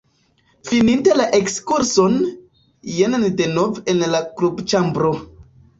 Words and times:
Fininte 0.69 1.17
la 1.19 1.27
ekskurson, 1.41 2.17
jen 2.97 3.21
ni 3.27 3.33
denove 3.45 3.87
en 3.95 4.05
la 4.17 4.25
klubĉambro. 4.41 5.19